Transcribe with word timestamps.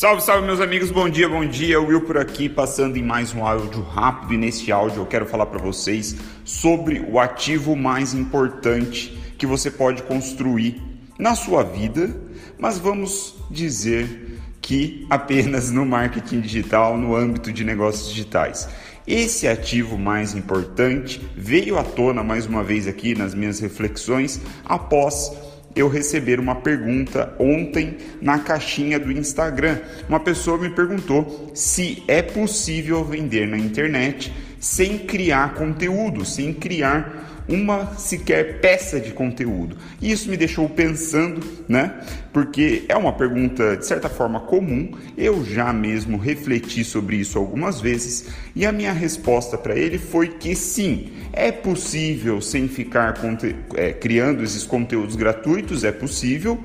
Salve, 0.00 0.22
salve 0.22 0.46
meus 0.46 0.62
amigos, 0.62 0.90
bom 0.90 1.10
dia, 1.10 1.28
bom 1.28 1.44
dia. 1.44 1.78
Will 1.78 2.00
por 2.00 2.16
aqui, 2.16 2.48
passando 2.48 2.96
em 2.96 3.02
mais 3.02 3.34
um 3.34 3.44
áudio 3.44 3.82
rápido. 3.82 4.32
E 4.32 4.38
neste 4.38 4.72
áudio 4.72 5.02
eu 5.02 5.04
quero 5.04 5.26
falar 5.26 5.44
para 5.44 5.58
vocês 5.58 6.16
sobre 6.42 7.04
o 7.06 7.20
ativo 7.20 7.76
mais 7.76 8.14
importante 8.14 9.14
que 9.36 9.44
você 9.44 9.70
pode 9.70 10.02
construir 10.04 10.80
na 11.18 11.34
sua 11.34 11.62
vida, 11.62 12.18
mas 12.58 12.78
vamos 12.78 13.34
dizer 13.50 14.40
que 14.62 15.06
apenas 15.10 15.70
no 15.70 15.84
marketing 15.84 16.40
digital, 16.40 16.96
no 16.96 17.14
âmbito 17.14 17.52
de 17.52 17.62
negócios 17.62 18.08
digitais. 18.08 18.70
Esse 19.06 19.46
ativo 19.46 19.98
mais 19.98 20.34
importante 20.34 21.20
veio 21.36 21.78
à 21.78 21.84
tona 21.84 22.24
mais 22.24 22.46
uma 22.46 22.64
vez 22.64 22.88
aqui 22.88 23.14
nas 23.14 23.34
minhas 23.34 23.60
reflexões 23.60 24.40
após 24.64 25.30
eu 25.74 25.88
receber 25.88 26.40
uma 26.40 26.56
pergunta 26.56 27.34
ontem 27.38 27.96
na 28.20 28.38
caixinha 28.38 28.98
do 28.98 29.12
Instagram. 29.12 29.78
Uma 30.08 30.20
pessoa 30.20 30.58
me 30.58 30.70
perguntou 30.70 31.50
se 31.54 32.02
é 32.08 32.20
possível 32.22 33.04
vender 33.04 33.46
na 33.46 33.58
internet 33.58 34.32
sem 34.58 34.98
criar 34.98 35.54
conteúdo, 35.54 36.24
sem 36.24 36.52
criar 36.52 37.29
uma 37.50 37.96
sequer 37.96 38.60
peça 38.60 39.00
de 39.00 39.10
conteúdo. 39.10 39.76
E 40.00 40.12
isso 40.12 40.30
me 40.30 40.36
deixou 40.36 40.68
pensando, 40.68 41.40
né? 41.68 42.00
Porque 42.32 42.84
é 42.88 42.96
uma 42.96 43.12
pergunta 43.12 43.76
de 43.76 43.84
certa 43.84 44.08
forma 44.08 44.40
comum. 44.40 44.92
Eu 45.18 45.44
já 45.44 45.72
mesmo 45.72 46.16
refleti 46.16 46.84
sobre 46.84 47.16
isso 47.16 47.36
algumas 47.38 47.80
vezes 47.80 48.28
e 48.54 48.64
a 48.64 48.70
minha 48.70 48.92
resposta 48.92 49.58
para 49.58 49.76
ele 49.76 49.98
foi 49.98 50.28
que 50.28 50.54
sim, 50.54 51.08
é 51.32 51.50
possível 51.50 52.40
sem 52.40 52.68
ficar 52.68 53.14
é, 53.74 53.92
criando 53.92 54.44
esses 54.44 54.64
conteúdos 54.64 55.16
gratuitos, 55.16 55.82
é 55.82 55.90
possível. 55.90 56.58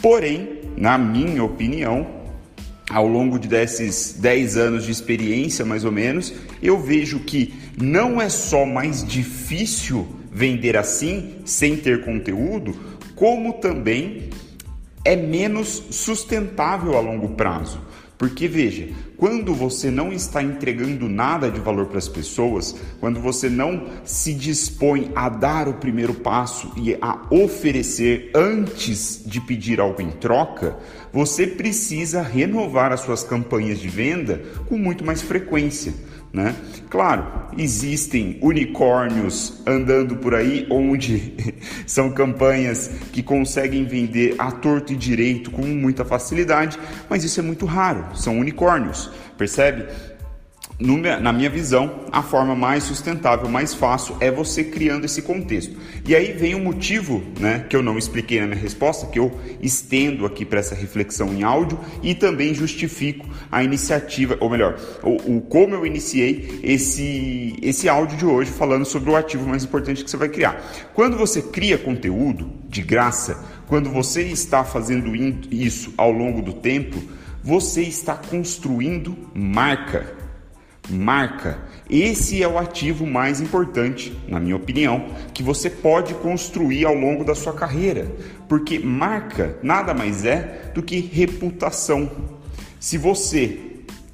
Porém, 0.00 0.60
na 0.76 0.96
minha 0.96 1.44
opinião, 1.44 2.06
ao 2.88 3.06
longo 3.06 3.38
de 3.38 3.46
desses 3.46 4.14
10 4.18 4.56
anos 4.56 4.84
de 4.84 4.90
experiência, 4.90 5.64
mais 5.64 5.84
ou 5.84 5.92
menos, 5.92 6.32
eu 6.62 6.80
vejo 6.80 7.20
que 7.20 7.54
não 7.80 8.20
é 8.20 8.28
só 8.28 8.64
mais 8.64 9.04
difícil 9.04 10.19
vender 10.30 10.76
assim, 10.76 11.36
sem 11.44 11.76
ter 11.76 12.04
conteúdo, 12.04 12.74
como 13.14 13.54
também 13.54 14.30
é 15.04 15.16
menos 15.16 15.84
sustentável 15.90 16.96
a 16.96 17.00
longo 17.00 17.30
prazo. 17.30 17.80
Porque 18.20 18.46
veja, 18.46 18.86
quando 19.16 19.54
você 19.54 19.90
não 19.90 20.12
está 20.12 20.42
entregando 20.42 21.08
nada 21.08 21.50
de 21.50 21.58
valor 21.58 21.86
para 21.86 21.96
as 21.96 22.06
pessoas, 22.06 22.76
quando 23.00 23.18
você 23.18 23.48
não 23.48 23.86
se 24.04 24.34
dispõe 24.34 25.10
a 25.14 25.30
dar 25.30 25.68
o 25.68 25.74
primeiro 25.74 26.12
passo 26.12 26.70
e 26.76 26.94
a 27.00 27.26
oferecer 27.30 28.30
antes 28.34 29.22
de 29.24 29.40
pedir 29.40 29.80
algo 29.80 30.02
em 30.02 30.10
troca, 30.10 30.76
você 31.10 31.46
precisa 31.46 32.20
renovar 32.20 32.92
as 32.92 33.00
suas 33.00 33.24
campanhas 33.24 33.78
de 33.78 33.88
venda 33.88 34.42
com 34.68 34.76
muito 34.76 35.02
mais 35.02 35.22
frequência. 35.22 35.94
Né? 36.32 36.54
Claro, 36.88 37.26
existem 37.58 38.38
unicórnios 38.40 39.60
andando 39.66 40.14
por 40.16 40.32
aí 40.32 40.64
onde 40.70 41.34
são 41.86 42.12
campanhas 42.12 42.88
que 43.12 43.20
conseguem 43.20 43.84
vender 43.84 44.36
a 44.38 44.52
torto 44.52 44.92
e 44.92 44.96
direito 44.96 45.50
com 45.50 45.62
muita 45.62 46.04
facilidade, 46.04 46.78
mas 47.08 47.24
isso 47.24 47.40
é 47.40 47.42
muito 47.42 47.66
raro, 47.66 48.16
são 48.16 48.38
unicórnios, 48.38 49.10
percebe? 49.36 49.86
Na 50.80 51.32
minha 51.32 51.50
visão, 51.50 52.00
a 52.10 52.22
forma 52.22 52.54
mais 52.56 52.84
sustentável, 52.84 53.48
mais 53.48 53.74
fácil 53.74 54.16
é 54.18 54.30
você 54.30 54.64
criando 54.64 55.04
esse 55.04 55.20
contexto. 55.20 55.76
E 56.06 56.16
aí 56.16 56.32
vem 56.32 56.54
o 56.54 56.58
um 56.58 56.64
motivo, 56.64 57.22
né, 57.38 57.66
que 57.68 57.76
eu 57.76 57.82
não 57.82 57.98
expliquei 57.98 58.40
na 58.40 58.46
minha 58.46 58.58
resposta, 58.58 59.06
que 59.06 59.18
eu 59.18 59.38
estendo 59.60 60.24
aqui 60.24 60.44
para 60.44 60.58
essa 60.58 60.74
reflexão 60.74 61.34
em 61.34 61.42
áudio 61.42 61.78
e 62.02 62.14
também 62.14 62.54
justifico 62.54 63.26
a 63.52 63.62
iniciativa, 63.62 64.38
ou 64.40 64.48
melhor, 64.48 64.78
o, 65.02 65.36
o, 65.36 65.40
como 65.42 65.74
eu 65.74 65.84
iniciei 65.84 66.60
esse 66.62 67.58
esse 67.62 67.88
áudio 67.88 68.16
de 68.16 68.24
hoje 68.24 68.50
falando 68.50 68.84
sobre 68.84 69.10
o 69.10 69.16
ativo 69.16 69.46
mais 69.46 69.64
importante 69.64 70.02
que 70.02 70.10
você 70.10 70.16
vai 70.16 70.28
criar. 70.28 70.62
Quando 70.94 71.16
você 71.16 71.42
cria 71.42 71.76
conteúdo 71.76 72.50
de 72.68 72.80
graça, 72.80 73.44
quando 73.66 73.90
você 73.90 74.22
está 74.22 74.64
fazendo 74.64 75.14
isso 75.50 75.92
ao 75.96 76.10
longo 76.10 76.40
do 76.40 76.54
tempo, 76.54 77.02
você 77.42 77.82
está 77.82 78.14
construindo 78.14 79.16
marca 79.34 80.19
marca. 80.90 81.58
Esse 81.88 82.42
é 82.42 82.48
o 82.48 82.58
ativo 82.58 83.06
mais 83.06 83.40
importante, 83.40 84.16
na 84.28 84.38
minha 84.38 84.56
opinião, 84.56 85.06
que 85.32 85.42
você 85.42 85.68
pode 85.68 86.14
construir 86.14 86.84
ao 86.84 86.94
longo 86.94 87.24
da 87.24 87.34
sua 87.34 87.52
carreira, 87.52 88.10
porque 88.48 88.78
marca 88.78 89.56
nada 89.62 89.94
mais 89.94 90.24
é 90.24 90.70
do 90.74 90.82
que 90.82 91.00
reputação. 91.00 92.10
Se 92.78 92.96
você 92.96 93.70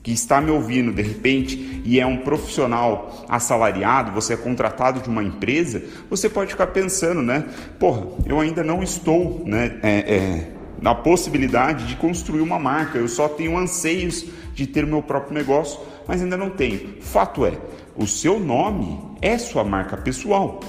que 0.06 0.12
está 0.12 0.40
me 0.40 0.52
ouvindo 0.52 0.92
de 0.92 1.02
repente 1.02 1.82
e 1.84 1.98
é 1.98 2.06
um 2.06 2.18
profissional 2.18 3.26
assalariado, 3.28 4.12
você 4.12 4.34
é 4.34 4.36
contratado 4.36 5.00
de 5.00 5.08
uma 5.08 5.20
empresa, 5.20 5.82
você 6.08 6.28
pode 6.28 6.52
ficar 6.52 6.68
pensando, 6.68 7.22
né? 7.22 7.44
Porra, 7.76 8.06
eu 8.24 8.38
ainda 8.38 8.62
não 8.62 8.84
estou, 8.84 9.42
né? 9.44 9.80
É, 9.82 10.14
é, 10.14 10.50
na 10.80 10.94
possibilidade 10.94 11.86
de 11.86 11.96
construir 11.96 12.40
uma 12.40 12.56
marca, 12.56 12.98
eu 12.98 13.08
só 13.08 13.28
tenho 13.28 13.58
anseios 13.58 14.26
de 14.56 14.66
ter 14.66 14.82
o 14.82 14.88
meu 14.88 15.02
próprio 15.02 15.32
negócio 15.32 15.78
mas 16.06 16.22
ainda 16.22 16.36
não 16.36 16.50
tenho. 16.50 17.00
Fato 17.00 17.44
é, 17.44 17.58
o 17.96 18.06
seu 18.06 18.38
nome 18.38 18.98
é 19.20 19.36
sua 19.38 19.64
marca 19.64 19.96
pessoal. 19.96 20.60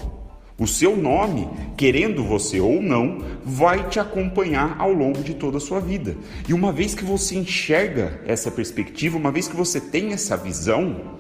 O 0.59 0.65
seu 0.65 0.97
nome, 0.97 1.47
querendo 1.77 2.23
você 2.23 2.59
ou 2.59 2.81
não, 2.81 3.19
vai 3.45 3.87
te 3.89 3.99
acompanhar 3.99 4.75
ao 4.79 4.91
longo 4.91 5.21
de 5.21 5.35
toda 5.35 5.57
a 5.57 5.61
sua 5.61 5.79
vida. 5.79 6.17
E 6.49 6.53
uma 6.53 6.71
vez 6.71 6.95
que 6.95 7.05
você 7.05 7.35
enxerga 7.35 8.19
essa 8.25 8.49
perspectiva, 8.49 9.17
uma 9.17 9.31
vez 9.31 9.47
que 9.47 9.55
você 9.55 9.79
tem 9.79 10.13
essa 10.13 10.35
visão, 10.35 11.19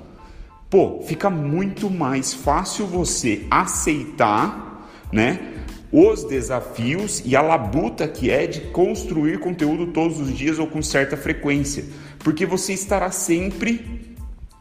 pô, 0.71 1.03
fica 1.05 1.29
muito 1.29 1.87
mais 1.87 2.33
fácil 2.33 2.87
você 2.87 3.45
aceitar, 3.51 4.89
né? 5.13 5.53
Os 5.91 6.25
desafios 6.25 7.21
e 7.25 7.35
a 7.35 7.41
labuta 7.41 8.07
que 8.07 8.29
é 8.29 8.45
de 8.45 8.61
construir 8.71 9.39
conteúdo 9.39 9.87
todos 9.87 10.19
os 10.19 10.35
dias 10.35 10.59
ou 10.59 10.67
com 10.67 10.81
certa 10.81 11.15
frequência, 11.15 11.85
porque 12.19 12.45
você 12.45 12.73
estará 12.73 13.09
sempre 13.09 14.15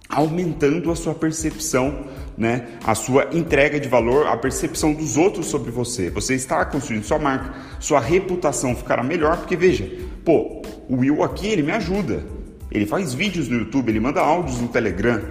aumentando 0.09 0.91
a 0.91 0.97
sua 0.97 1.15
percepção, 1.15 2.07
né? 2.39 2.79
A 2.85 2.95
sua 2.95 3.29
entrega 3.33 3.81
de 3.81 3.89
valor, 3.89 4.29
a 4.29 4.37
percepção 4.37 4.93
dos 4.93 5.17
outros 5.17 5.47
sobre 5.47 5.71
você. 5.71 6.11
Você 6.11 6.35
está 6.35 6.65
construindo 6.65 7.05
sua 7.05 7.19
marca, 7.19 7.55
sua 7.81 8.01
reputação 8.01 8.77
ficará 8.77 9.03
melhor, 9.03 9.39
porque 9.39 9.57
veja, 9.57 9.91
pô, 10.25 10.63
o 10.89 10.99
Will 10.99 11.25
aqui 11.25 11.49
ele 11.49 11.63
me 11.63 11.73
ajuda. 11.73 12.25
Ele 12.71 12.87
faz 12.87 13.15
vídeos 13.15 13.49
no 13.49 13.59
YouTube, 13.59 13.89
ele 13.89 14.01
manda 14.01 14.21
áudios 14.21 14.61
no 14.61 14.69
Telegram, 14.69 15.23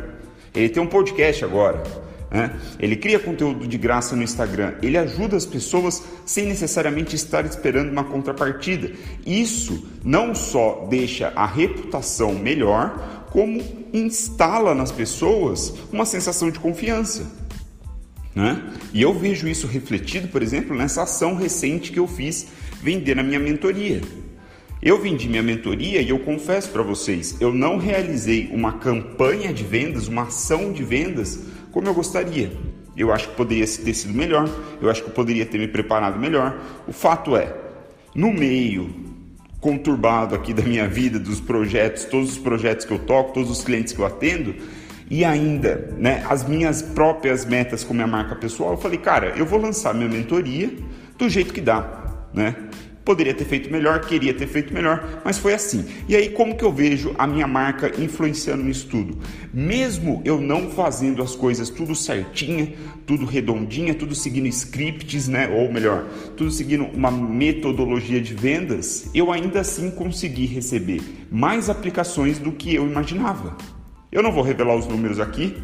ele 0.53 0.69
tem 0.69 0.81
um 0.81 0.87
podcast 0.87 1.43
agora. 1.43 2.04
Né? 2.31 2.55
Ele 2.79 2.95
cria 2.95 3.19
conteúdo 3.19 3.67
de 3.67 3.77
graça 3.77 4.15
no 4.15 4.23
Instagram, 4.23 4.73
ele 4.81 4.97
ajuda 4.97 5.37
as 5.37 5.45
pessoas 5.45 6.03
sem 6.25 6.45
necessariamente 6.45 7.15
estar 7.15 7.45
esperando 7.45 7.91
uma 7.91 8.03
contrapartida. 8.03 8.91
Isso 9.25 9.87
não 10.03 10.33
só 10.33 10.87
deixa 10.89 11.31
a 11.35 11.45
reputação 11.45 12.33
melhor, 12.33 13.25
como 13.31 13.61
instala 13.93 14.73
nas 14.73 14.91
pessoas 14.91 15.73
uma 15.91 16.05
sensação 16.05 16.49
de 16.49 16.59
confiança. 16.59 17.29
Né? 18.33 18.61
E 18.93 19.01
eu 19.01 19.13
vejo 19.13 19.47
isso 19.47 19.67
refletido, 19.67 20.27
por 20.27 20.41
exemplo, 20.41 20.75
nessa 20.75 21.03
ação 21.03 21.35
recente 21.35 21.91
que 21.91 21.99
eu 21.99 22.07
fiz 22.07 22.47
vender 22.81 23.15
na 23.15 23.23
minha 23.23 23.39
mentoria. 23.39 24.01
Eu 24.81 25.01
vendi 25.01 25.27
minha 25.27 25.41
mentoria 25.41 26.01
e 26.01 26.09
eu 26.09 26.19
confesso 26.19 26.69
para 26.69 26.83
vocês, 26.83 27.37
eu 27.39 27.53
não 27.53 27.77
realizei 27.77 28.49
uma 28.51 28.73
campanha 28.73 29.53
de 29.53 29.63
vendas, 29.63 30.07
uma 30.07 30.23
ação 30.23 30.71
de 30.71 30.83
vendas 30.83 31.39
como 31.75 31.89
eu 31.89 31.93
gostaria. 31.93 32.53
Eu 32.95 33.11
acho 33.11 33.27
que 33.27 33.35
poderia 33.35 33.67
ter 33.67 33.93
sido 33.93 34.13
melhor, 34.13 34.49
eu 34.81 34.89
acho 34.89 35.03
que 35.03 35.09
eu 35.09 35.13
poderia 35.13 35.45
ter 35.45 35.57
me 35.57 35.67
preparado 35.67 36.17
melhor. 36.17 36.57
O 36.87 36.93
fato 36.93 37.35
é, 37.35 37.53
no 38.15 38.31
meio 38.31 38.89
conturbado 39.59 40.33
aqui 40.33 40.53
da 40.53 40.63
minha 40.63 40.87
vida, 40.87 41.19
dos 41.19 41.41
projetos, 41.41 42.05
todos 42.05 42.31
os 42.31 42.37
projetos 42.37 42.85
que 42.85 42.93
eu 42.93 42.99
toco, 42.99 43.33
todos 43.33 43.51
os 43.51 43.61
clientes 43.61 43.91
que 43.91 43.99
eu 43.99 44.05
atendo, 44.05 44.55
e 45.09 45.25
ainda, 45.25 45.93
né, 45.97 46.25
as 46.29 46.47
minhas 46.47 46.81
próprias 46.81 47.43
metas 47.43 47.83
com 47.83 47.93
minha 47.93 48.07
marca 48.07 48.37
pessoal, 48.37 48.71
eu 48.71 48.77
falei, 48.77 48.97
cara, 48.97 49.33
eu 49.35 49.45
vou 49.45 49.59
lançar 49.59 49.93
minha 49.93 50.07
mentoria 50.07 50.71
do 51.17 51.27
jeito 51.27 51.53
que 51.53 51.59
dá, 51.59 52.29
né? 52.33 52.55
Poderia 53.05 53.35
ter 53.35 53.45
feito 53.45 53.71
melhor, 53.71 54.01
queria 54.01 54.33
ter 54.33 54.47
feito 54.47 54.73
melhor, 54.73 55.21
mas 55.23 55.37
foi 55.37 55.53
assim. 55.53 55.85
E 56.09 56.15
aí, 56.15 56.29
como 56.29 56.57
que 56.57 56.65
eu 56.65 56.71
vejo 56.71 57.13
a 57.19 57.27
minha 57.27 57.45
marca 57.45 57.91
influenciando 58.01 58.63
nisso 58.63 58.87
tudo? 58.87 59.15
Mesmo 59.53 60.23
eu 60.25 60.41
não 60.41 60.71
fazendo 60.71 61.21
as 61.21 61.35
coisas 61.35 61.69
tudo 61.69 61.93
certinha, 61.93 62.73
tudo 63.05 63.23
redondinha, 63.23 63.93
tudo 63.93 64.15
seguindo 64.15 64.47
scripts, 64.47 65.27
né? 65.27 65.47
Ou 65.47 65.71
melhor, 65.71 66.03
tudo 66.35 66.49
seguindo 66.49 66.85
uma 66.85 67.11
metodologia 67.11 68.19
de 68.19 68.33
vendas, 68.33 69.07
eu 69.13 69.31
ainda 69.31 69.59
assim 69.59 69.91
consegui 69.91 70.47
receber 70.47 70.99
mais 71.31 71.69
aplicações 71.69 72.39
do 72.39 72.51
que 72.51 72.73
eu 72.73 72.87
imaginava. 72.87 73.55
Eu 74.11 74.23
não 74.23 74.31
vou 74.31 74.41
revelar 74.41 74.75
os 74.75 74.87
números 74.87 75.19
aqui, 75.19 75.55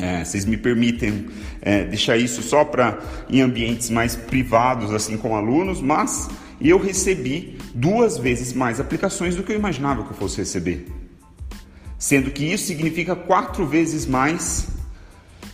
É, 0.00 0.24
vocês 0.24 0.44
me 0.44 0.56
permitem 0.56 1.26
é, 1.60 1.84
deixar 1.84 2.16
isso 2.16 2.42
só 2.42 2.64
para 2.64 2.98
em 3.28 3.40
ambientes 3.42 3.90
mais 3.90 4.16
privados, 4.16 4.92
assim 4.92 5.16
com 5.16 5.36
alunos, 5.36 5.80
mas 5.80 6.30
eu 6.60 6.78
recebi 6.78 7.58
duas 7.74 8.16
vezes 8.16 8.52
mais 8.52 8.80
aplicações 8.80 9.36
do 9.36 9.42
que 9.42 9.52
eu 9.52 9.56
imaginava 9.56 10.04
que 10.04 10.10
eu 10.10 10.16
fosse 10.16 10.38
receber. 10.38 10.86
Sendo 11.98 12.30
que 12.30 12.44
isso 12.44 12.66
significa 12.66 13.14
quatro 13.14 13.66
vezes 13.66 14.06
mais. 14.06 14.68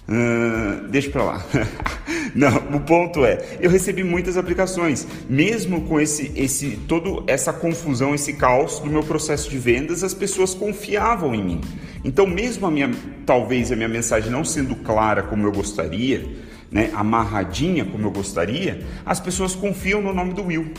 Uh, 0.09 0.89
deixa 0.89 1.11
para 1.11 1.25
lá. 1.25 1.45
Não, 2.39 2.57
o 2.73 2.81
ponto 2.81 3.25
é, 3.25 3.45
eu 3.61 3.69
recebi 3.69 4.05
muitas 4.05 4.37
aplicações, 4.37 5.05
mesmo 5.29 5.81
com 5.83 6.01
esse, 6.01 6.31
esse, 6.37 6.79
toda 6.87 7.25
essa 7.27 7.53
confusão, 7.53 8.15
esse 8.15 8.35
caos 8.35 8.79
do 8.79 8.87
meu 8.87 9.03
processo 9.03 9.51
de 9.51 9.59
vendas, 9.59 10.05
as 10.05 10.15
pessoas 10.15 10.55
confiavam 10.55 11.35
em 11.35 11.45
mim. 11.45 11.61
Então, 12.05 12.29
mesmo 12.29 12.65
a 12.65 12.71
minha, 12.71 12.93
talvez 13.27 13.73
a 13.73 13.77
minha 13.77 13.89
mensagem 13.89 14.31
não 14.31 14.45
sendo 14.45 14.77
clara 14.77 15.21
como 15.21 15.45
eu 15.49 15.51
gostaria, 15.51 16.25
né, 16.71 16.91
amarradinha 16.95 17.85
como 17.85 18.07
eu 18.07 18.13
gostaria, 18.13 18.87
as 19.05 19.19
pessoas 19.19 19.57
confiam 19.57 20.01
no 20.01 20.15
nome 20.15 20.33
do 20.33 20.45
Will. 20.45 20.71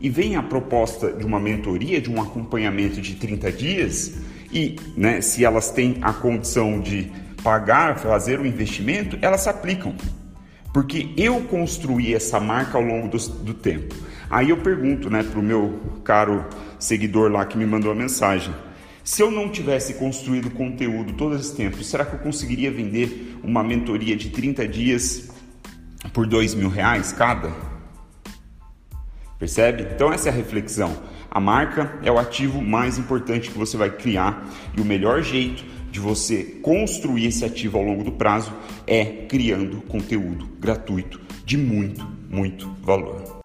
E 0.00 0.08
vem 0.08 0.36
a 0.36 0.42
proposta 0.44 1.12
de 1.12 1.26
uma 1.26 1.40
mentoria, 1.40 2.00
de 2.00 2.08
um 2.08 2.22
acompanhamento 2.22 3.00
de 3.00 3.16
30 3.16 3.50
dias, 3.50 4.18
e 4.52 4.76
né, 4.96 5.20
se 5.20 5.44
elas 5.44 5.72
têm 5.72 5.96
a 6.00 6.12
condição 6.12 6.78
de 6.78 7.10
pagar, 7.42 7.98
fazer 7.98 8.38
o 8.38 8.46
investimento, 8.46 9.18
elas 9.20 9.40
se 9.40 9.48
aplicam. 9.48 9.96
Porque 10.72 11.10
eu 11.16 11.40
construí 11.42 12.14
essa 12.14 12.38
marca 12.38 12.76
ao 12.76 12.84
longo 12.84 13.08
do, 13.08 13.18
do 13.42 13.54
tempo. 13.54 13.94
Aí 14.30 14.50
eu 14.50 14.58
pergunto 14.58 15.08
né, 15.08 15.22
para 15.22 15.40
o 15.40 15.42
meu 15.42 15.80
caro 16.04 16.44
seguidor 16.78 17.30
lá 17.30 17.44
que 17.46 17.56
me 17.56 17.64
mandou 17.64 17.90
a 17.90 17.94
mensagem: 17.94 18.54
se 19.02 19.22
eu 19.22 19.30
não 19.30 19.48
tivesse 19.48 19.94
construído 19.94 20.50
conteúdo 20.50 21.14
todo 21.14 21.34
esse 21.34 21.54
tempo, 21.56 21.82
será 21.82 22.04
que 22.04 22.14
eu 22.14 22.18
conseguiria 22.18 22.70
vender 22.70 23.38
uma 23.42 23.64
mentoria 23.64 24.14
de 24.14 24.28
30 24.28 24.68
dias 24.68 25.30
por 26.12 26.26
dois 26.26 26.54
mil 26.54 26.68
reais 26.68 27.12
cada? 27.12 27.50
Percebe? 29.38 29.86
Então 29.94 30.12
essa 30.12 30.28
é 30.28 30.32
a 30.32 30.34
reflexão. 30.34 30.94
A 31.30 31.40
marca 31.40 31.98
é 32.02 32.10
o 32.10 32.18
ativo 32.18 32.60
mais 32.60 32.98
importante 32.98 33.50
que 33.50 33.58
você 33.58 33.76
vai 33.76 33.90
criar 33.90 34.46
e 34.76 34.80
o 34.80 34.84
melhor 34.84 35.22
jeito 35.22 35.64
de 35.98 36.04
você 36.04 36.44
construir 36.62 37.26
esse 37.26 37.44
ativo 37.44 37.76
ao 37.76 37.82
longo 37.82 38.04
do 38.04 38.12
prazo 38.12 38.52
é 38.86 39.04
criando 39.04 39.82
conteúdo 39.82 40.48
gratuito 40.60 41.20
de 41.44 41.58
muito, 41.58 42.06
muito 42.30 42.68
valor. 42.80 43.37